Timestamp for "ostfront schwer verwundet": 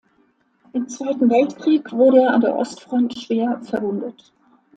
2.55-4.33